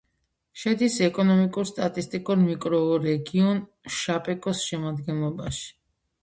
[0.59, 3.61] შედის ეკონომიკურ-სტატისტიკურ მიკრორეგიონ
[3.99, 5.71] შაპეკოს შემადგენლობაში.